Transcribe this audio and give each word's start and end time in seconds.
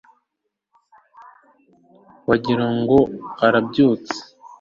wagira 2.29 2.65
ngo 2.79 2.99
urabyutse 3.45 4.17